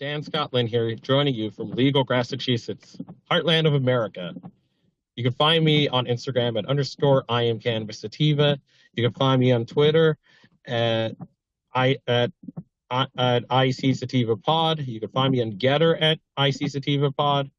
[0.00, 2.96] Dan Scotland here, joining you from legal Massachusetts,
[3.30, 4.32] heartland of America.
[5.14, 8.58] You can find me on Instagram at underscore I am cannabis sativa.
[8.94, 10.16] You can find me on Twitter
[10.66, 11.14] at
[11.74, 12.32] I at
[12.90, 14.78] at IC Sativa Pod.
[14.78, 17.50] You can find me on Gettr at IC Sativa Pod.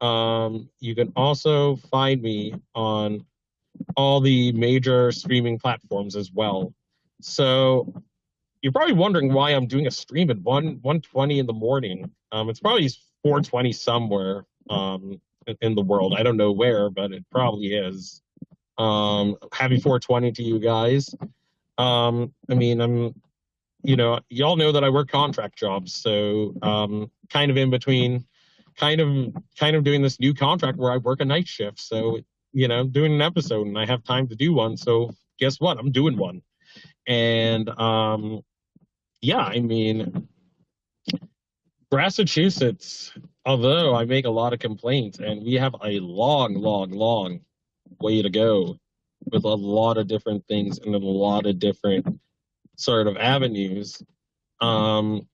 [0.00, 3.26] Um, you can also find me on
[3.96, 6.72] all the major streaming platforms as well.
[7.22, 7.92] So
[8.62, 12.10] you're probably wondering why I'm doing a stream at one one twenty in the morning.
[12.30, 12.88] Um, it's probably
[13.22, 15.20] four twenty somewhere um,
[15.60, 16.14] in the world.
[16.16, 18.22] I don't know where, but it probably is.
[18.78, 21.14] Um, happy 420 to you guys.
[21.78, 23.14] Um, I mean, I'm,
[23.82, 28.24] you know, y'all know that I work contract jobs, so um, kind of in between,
[28.76, 31.80] kind of, kind of doing this new contract where I work a night shift.
[31.80, 32.20] So,
[32.52, 34.76] you know, doing an episode and I have time to do one.
[34.76, 35.78] So guess what?
[35.78, 36.42] I'm doing one,
[37.06, 38.42] and um,
[39.22, 40.28] yeah, I mean,
[41.92, 43.12] Massachusetts,
[43.46, 47.40] although I make a lot of complaints, and we have a long, long, long
[48.00, 48.76] way to go
[49.30, 52.20] with a lot of different things and a lot of different
[52.76, 54.02] sort of avenues.
[54.60, 55.28] Um,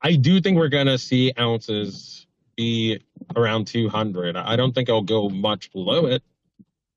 [0.00, 2.26] I do think we're going to see ounces
[2.56, 3.00] be
[3.34, 4.36] around 200.
[4.36, 6.22] I don't think I'll go much below it,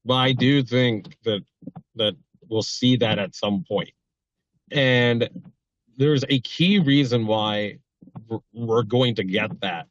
[0.06, 1.44] but I do think that
[1.96, 2.16] that
[2.48, 3.92] we'll see that at some point.
[4.72, 5.30] And
[5.98, 7.78] there's a key reason why
[8.54, 9.88] we're going to get that.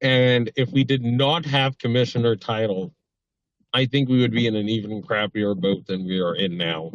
[0.00, 2.94] And if we did not have commissioner title,
[3.72, 6.92] I think we would be in an even crappier boat than we are in now.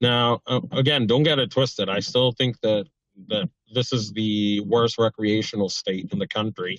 [0.00, 1.88] Now, uh, again, don't get it twisted.
[1.88, 2.86] I still think that
[3.28, 6.78] that this is the worst recreational state in the country,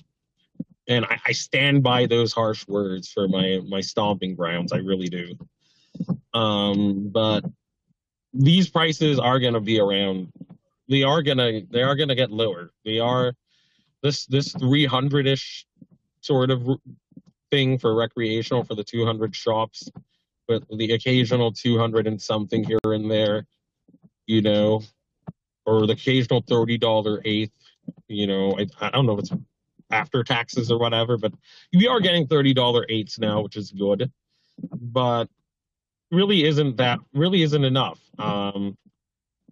[0.87, 4.71] and I, I stand by those harsh words for my my stomping grounds.
[4.71, 5.35] I really do.
[6.33, 7.45] Um, but
[8.33, 10.31] these prices are going to be around.
[10.87, 12.71] They are gonna they are gonna get lower.
[12.83, 13.33] They are
[14.01, 15.65] this this 300 ish
[16.21, 16.67] sort of
[17.51, 19.89] thing for recreational for the 200 shops,
[20.47, 23.45] but the occasional 200 and something here and there,
[24.27, 24.81] you know,
[25.65, 27.51] or the occasional $30 eighth,
[28.07, 29.31] you know, I, I don't know if it's
[29.91, 31.33] after taxes or whatever, but
[31.73, 34.11] we are getting $30 eighths now, which is good,
[34.71, 35.27] but
[36.11, 37.99] really isn't that, really isn't enough.
[38.17, 38.77] Um,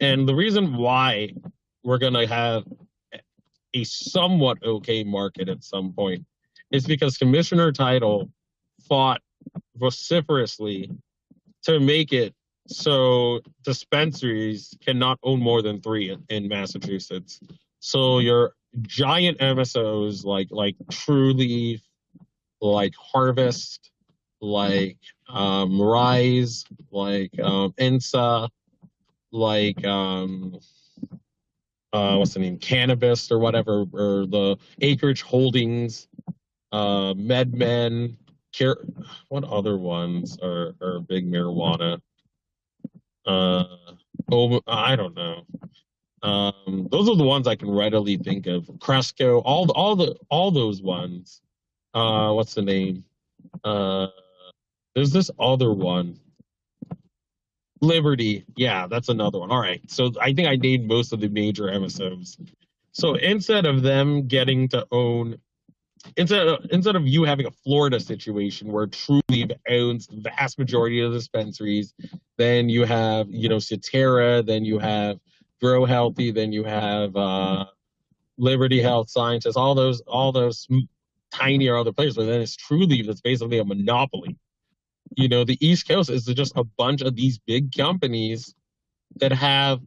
[0.03, 1.33] and the reason why
[1.83, 2.63] we're going to have
[3.73, 6.25] a somewhat okay market at some point
[6.71, 8.29] is because Commissioner Title
[8.87, 9.21] fought
[9.75, 10.91] vociferously
[11.63, 12.33] to make it
[12.67, 17.39] so dispensaries cannot own more than three in, in Massachusetts.
[17.79, 21.81] So your giant MSOs like like Trulieve,
[22.61, 23.91] like Harvest,
[24.41, 24.97] like
[25.29, 28.49] um, Rise, like um, INSA,
[29.33, 30.57] like um,
[31.91, 36.07] uh, what's the name, Cannabis or whatever, or the Acreage Holdings,
[36.71, 38.15] uh, MedMen,
[38.53, 38.77] Care,
[39.29, 41.99] what other ones are, are big marijuana?
[43.25, 43.63] Uh,
[44.31, 45.45] oh, I don't know.
[46.21, 48.69] Um, those are the ones I can readily think of.
[48.79, 51.41] Cresco, all all the all those ones.
[51.93, 53.03] Uh, what's the name?
[53.63, 54.07] Uh,
[54.95, 56.19] there's this other one.
[57.83, 59.51] Liberty, yeah, that's another one.
[59.51, 62.39] All right, so I think I named most of the major MSOs.
[62.93, 65.37] So instead of them getting to own
[66.15, 71.01] instead of, instead of you having a Florida situation where Trulieve owns the vast majority
[71.01, 71.93] of the dispensaries,
[72.37, 75.19] then you have you know Surterra, then you have
[75.59, 77.65] Grow Healthy, then you have uh,
[78.37, 80.67] Liberty Health Sciences, all those all those
[81.31, 84.37] tinier other players, but then it's Trulieve that's basically a monopoly.
[85.15, 88.53] You know, the East Coast is just a bunch of these big companies
[89.17, 89.79] that have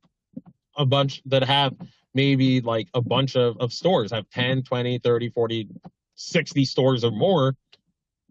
[0.76, 1.74] a bunch that have
[2.14, 5.68] maybe like a bunch of, of stores have 10 20 30 40
[6.14, 7.54] 60 stores or more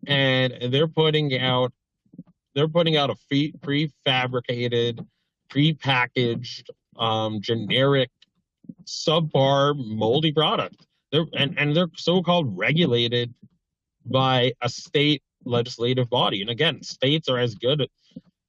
[0.08, 1.72] and they're putting out
[2.54, 5.06] they're putting out a pre- prefabricated
[5.50, 8.10] prepackaged um, generic
[8.86, 10.86] subpar moldy product.
[11.12, 13.34] They're and, and they're so-called regulated
[14.06, 16.42] by a state legislative body.
[16.42, 17.88] And again states are as good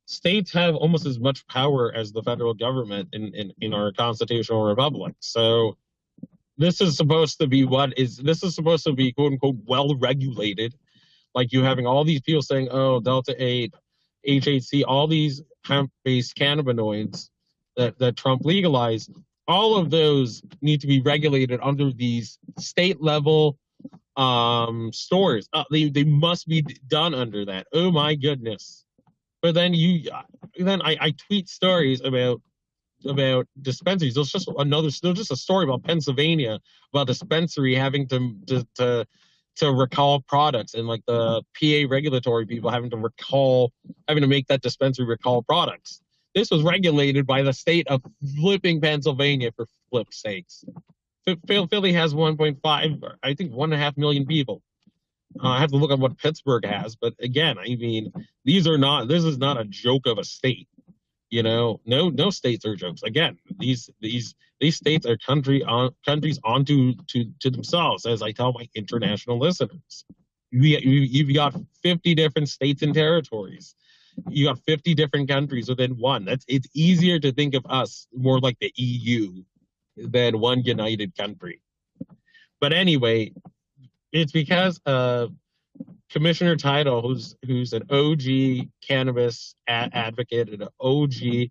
[0.07, 4.65] states have almost as much power as the federal government in, in, in our constitutional
[4.65, 5.15] republic.
[5.19, 5.77] So
[6.57, 9.95] this is supposed to be what is this is supposed to be quote unquote well
[9.97, 10.75] regulated.
[11.35, 13.75] Like you having all these people saying oh delta 8
[14.27, 17.29] hhc all these hemp based cannabinoids
[17.77, 19.13] that, that trump legalized
[19.47, 23.59] all of those need to be regulated under these state level
[24.17, 28.87] um stores uh, they, they must be done under that oh my goodness
[29.43, 30.11] but then you
[30.59, 32.41] then I, I tweet stories about
[33.05, 34.15] about dispensaries.
[34.15, 34.89] There's just another.
[35.03, 36.59] There's just a story about Pennsylvania
[36.93, 39.07] about dispensary having to to to,
[39.57, 43.73] to recall products and like the PA regulatory people having to recall
[44.09, 46.03] having to make that dispensary recall products.
[46.35, 48.03] This was regulated by the state of
[48.39, 50.65] flipping Pennsylvania for flip sakes.
[51.26, 54.62] Philly has 1.5, I think one and a half million people.
[55.43, 58.12] Uh, I have to look at what Pittsburgh has, but again, I mean,
[58.44, 59.08] these are not.
[59.08, 60.69] This is not a joke of a state.
[61.28, 63.02] You know, no no states are jokes.
[63.02, 68.33] Again, these these these states are country on countries onto to to themselves, as I
[68.33, 70.04] tell my international listeners.
[70.52, 73.75] You, you've got 50 different states and territories.
[74.30, 76.25] You got 50 different countries within one.
[76.25, 79.42] That's it's easier to think of us more like the EU
[79.97, 81.61] than one united country.
[82.61, 83.33] But anyway,
[84.12, 84.81] it's because
[86.11, 91.50] Commissioner Title, who's who's an OG cannabis advocate and an OG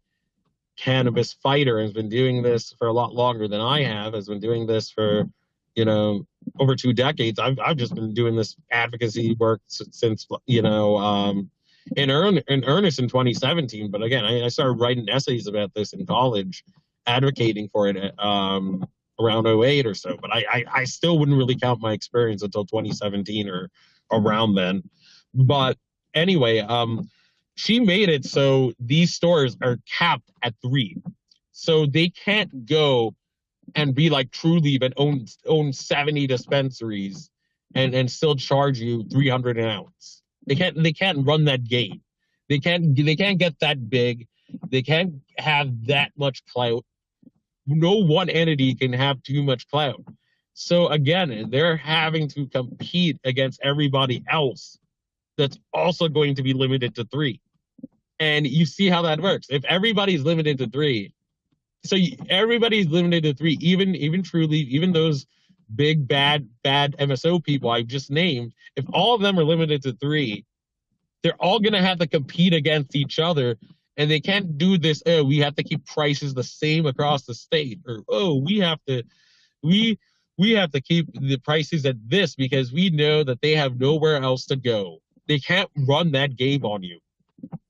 [0.78, 4.14] cannabis fighter, has been doing this for a lot longer than I have.
[4.14, 5.25] Has been doing this for
[5.75, 6.25] you know
[6.60, 7.40] over two decades.
[7.40, 11.50] I've I've just been doing this advocacy work since you know um,
[11.96, 13.92] in earn in earnest in 2017.
[13.92, 16.64] But again, I, I, started writing essays about this in college,
[17.08, 18.86] advocating for it um,
[19.20, 20.18] around 08 or so.
[20.20, 23.70] But I, I I still wouldn't really count my experience until 2017 or
[24.12, 24.84] around then.
[25.34, 25.78] But
[26.14, 27.10] anyway, um,
[27.56, 30.98] she made it so these stores are capped at three.
[31.52, 33.16] So they can't go
[33.76, 37.30] and be like Trulieve and own own 70 dispensaries
[37.74, 40.22] and, and still charge you 300 an ounce.
[40.46, 42.02] They can't they can't run that game.
[42.50, 44.28] They can't they can't get that big.
[44.70, 46.86] They can't have that much clout.
[47.67, 50.03] No one entity can have too much clout.
[50.53, 54.77] So again, they're having to compete against everybody else
[55.38, 57.41] that's also going to be limited to three.
[58.19, 59.48] and you see how that works.
[59.50, 61.13] If everybody's limited to three,
[61.84, 61.98] so
[62.29, 65.25] everybody's limited to three, even even Trulieve, even those
[65.75, 69.93] big bad bad MSO people I've just named, if all of them are limited to
[69.93, 70.45] three,
[71.24, 73.57] they're all gonna have to compete against each other.
[73.98, 77.34] And they can't do this, oh, we have to keep prices the same across the
[77.34, 79.04] state, or oh, we have to
[79.64, 79.98] we
[80.38, 84.22] we have to keep the prices at this because we know that they have nowhere
[84.22, 85.00] else to go.
[85.28, 87.00] They can't run that game on you,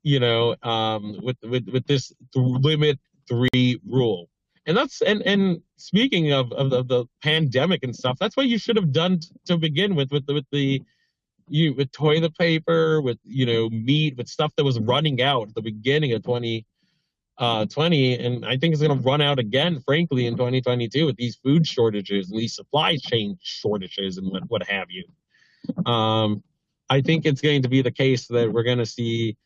[0.03, 4.29] you know, um, with with with this limit three rule.
[4.65, 8.57] And that's and and speaking of, of the, the pandemic and stuff, that's what you
[8.57, 10.81] should have done to begin with with with the
[11.47, 15.55] you with toilet paper, with you know meat, with stuff that was running out at
[15.55, 16.65] the beginning of 2020,
[17.37, 21.17] uh, 20, and I think it's going to run out again, frankly, in 2022 with
[21.17, 25.03] these food shortages these supply chain shortages and what, what have you.
[25.91, 26.43] Um,
[26.89, 29.37] I think it's going to be the case that we're going to see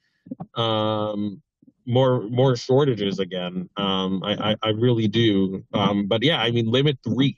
[0.55, 1.41] um,
[1.85, 3.69] more more shortages again.
[3.77, 5.63] Um, I, I, I really do.
[5.73, 7.37] Um, but yeah, I mean, limit three.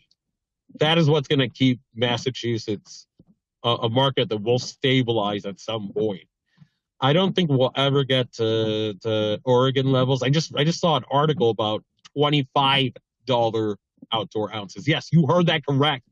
[0.80, 3.08] That is what's going to keep Massachusetts
[3.64, 6.24] a, a market that will stabilize at some point.
[7.00, 10.22] I don't think we'll ever get to to Oregon levels.
[10.22, 11.84] I just I just saw an article about
[12.16, 12.92] twenty five
[13.26, 13.78] dollar
[14.12, 14.88] outdoor ounces.
[14.88, 16.06] Yes, you heard that correct.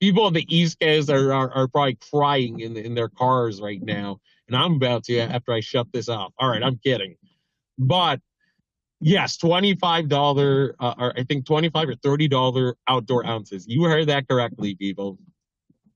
[0.00, 3.82] People on the East Coast are, are, are probably crying in in their cars right
[3.82, 4.18] now,
[4.48, 6.32] and I'm about to after I shut this off.
[6.38, 7.14] All right, I'm kidding,
[7.78, 8.20] but
[9.00, 13.66] yes, twenty five dollar uh, or I think twenty five or thirty dollar outdoor ounces.
[13.68, 15.18] You heard that correctly, people.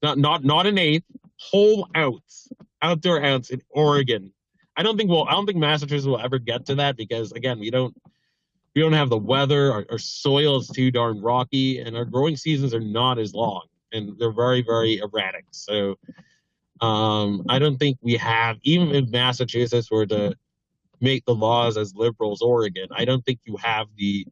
[0.02, 1.04] Not not not an eighth,
[1.36, 2.48] whole ounce
[2.82, 4.32] outdoor ounce in Oregon.
[4.76, 5.24] I don't think we'll.
[5.24, 7.96] I don't think Massachusetts will ever get to that because again, we don't.
[8.74, 9.70] We don't have the weather.
[9.70, 13.66] Our, our soil is too darn rocky, and our growing seasons are not as long,
[13.92, 15.44] and they're very, very erratic.
[15.50, 15.98] So,
[16.80, 18.56] um, I don't think we have.
[18.62, 20.34] Even if Massachusetts were to
[21.02, 24.26] make the laws as liberal as Oregon, I don't think you have the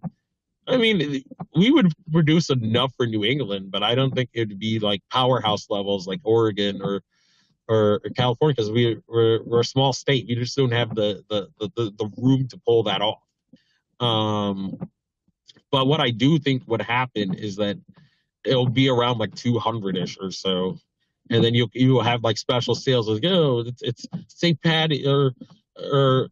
[0.70, 1.22] I mean,
[1.56, 5.02] we would produce enough for New England, but I don't think it would be like
[5.10, 7.02] powerhouse levels like Oregon or
[7.68, 10.26] or California because we we're, we're a small state.
[10.28, 13.22] We just don't have the the, the the room to pull that off.
[14.00, 14.78] Um,
[15.70, 17.78] but what I do think would happen is that
[18.44, 20.78] it'll be around like 200 ish or so,
[21.30, 24.60] and then you you will have like special sales like oh it's it's St.
[24.62, 25.32] Patty or
[25.76, 26.28] or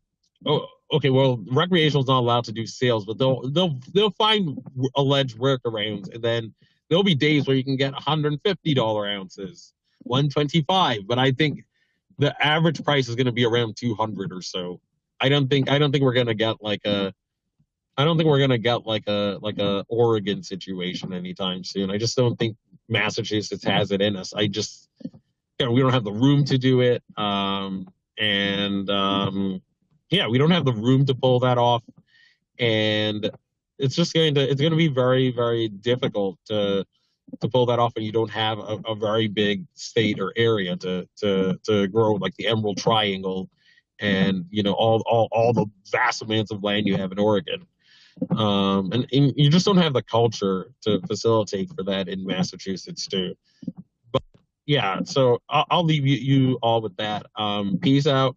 [0.46, 4.58] oh okay well recreational is not allowed to do sales, but they'll they'll they'll find
[4.96, 6.54] alleged workarounds, and then
[6.88, 11.64] there'll be days where you can get 150 dollar ounces 125, but I think
[12.18, 14.80] the average price is going to be around 200 or so.
[15.20, 17.12] I don't think I don't think we're going to get like a
[17.96, 21.90] I don't think we're going to get like a like a Oregon situation anytime soon.
[21.90, 22.56] I just don't think
[22.88, 24.32] Massachusetts has it in us.
[24.34, 27.02] I just you know, we don't have the room to do it.
[27.16, 29.62] Um, and um,
[30.10, 31.82] yeah, we don't have the room to pull that off.
[32.58, 33.30] And
[33.78, 36.84] it's just going to it's going to be very very difficult to
[37.40, 40.76] to pull that off and you don't have a, a, very big state or area
[40.76, 43.48] to to to grow like the emerald triangle
[44.00, 47.66] and you know all all, all the vast amounts of land you have in oregon.
[48.36, 53.06] Um, and, and, you just don't have the culture to facilitate for that in massachusetts
[53.06, 53.34] too.
[54.66, 57.26] Yeah so i'll, I'll leave you, you all with that.
[57.36, 58.36] Um, peace out